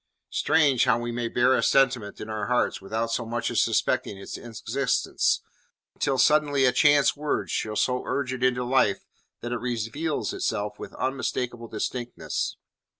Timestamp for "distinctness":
11.67-12.57